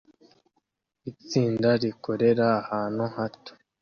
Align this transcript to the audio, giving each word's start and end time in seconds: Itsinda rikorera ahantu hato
Itsinda 1.11 1.69
rikorera 1.81 2.47
ahantu 2.61 3.03
hato 3.15 3.51